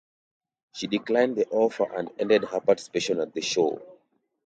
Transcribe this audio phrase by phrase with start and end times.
[0.73, 3.79] She declined the offer and ended her participation at the show.